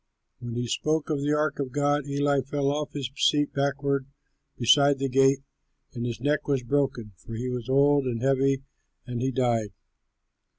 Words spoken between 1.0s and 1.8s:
of the ark of